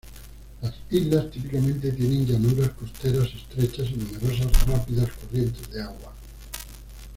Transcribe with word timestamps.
Las 0.63 0.73
islas 0.89 1.29
típicamente 1.29 1.91
tienen 1.91 2.25
llanuras 2.25 2.69
costeras 2.71 3.27
estrechas 3.35 3.87
y 3.91 3.97
numerosas 3.97 4.51
rápidas 4.65 5.11
corrientes 5.11 5.69
de 5.69 5.79
agua. 5.83 6.11